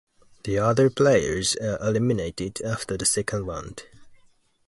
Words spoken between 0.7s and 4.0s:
players are eliminated after the second round.